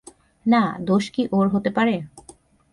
না, 0.45 0.61
দোষ 0.87 1.05
কি 1.13 1.21
ওর 1.31 1.45
হতে 1.53 1.69
পারে। 1.77 1.95